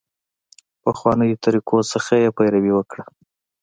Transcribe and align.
پخوانیو 0.83 1.41
طریقو 1.45 1.77
څخه 1.91 2.13
یې 2.21 2.29
پیروي 2.37 2.71
وکړه. 2.75 3.05